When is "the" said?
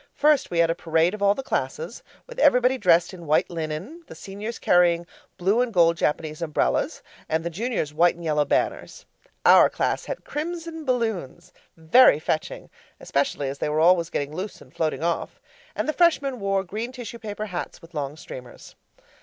1.35-1.43, 4.07-4.15, 7.43-7.51, 15.87-15.93